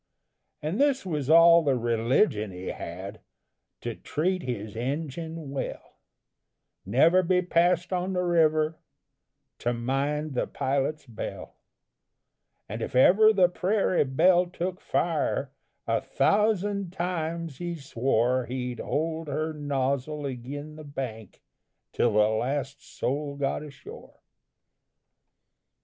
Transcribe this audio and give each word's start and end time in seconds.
And 0.63 0.81
this 0.81 1.05
was 1.05 1.29
all 1.29 1.61
the 1.61 1.77
religion 1.77 2.49
he 2.51 2.69
had 2.69 3.19
To 3.81 3.93
treat 3.93 4.41
his 4.41 4.75
engine 4.75 5.51
well; 5.51 5.99
Never 6.87 7.21
be 7.21 7.43
passed 7.43 7.93
on 7.93 8.13
the 8.13 8.23
river; 8.23 8.79
To 9.59 9.73
mind 9.73 10.33
the 10.33 10.47
pilot's 10.47 11.05
bell; 11.05 11.53
And 12.67 12.81
if 12.81 12.95
ever 12.95 13.31
the 13.31 13.47
Prairie 13.47 14.03
Belle 14.03 14.47
took 14.47 14.81
fire, 14.81 15.51
A 15.85 16.01
thousand 16.01 16.91
times 16.91 17.59
he 17.59 17.75
swore 17.75 18.47
He'd 18.47 18.79
hold 18.79 19.27
her 19.27 19.53
nozzle 19.53 20.25
agin 20.25 20.77
the 20.77 20.83
bank 20.83 21.43
Till 21.93 22.13
the 22.13 22.27
last 22.27 22.81
soul 22.83 23.35
got 23.35 23.61
ashore. 23.61 24.19